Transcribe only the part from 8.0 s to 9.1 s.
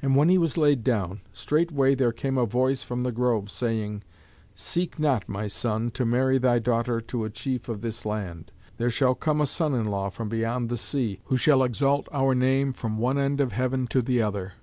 land. There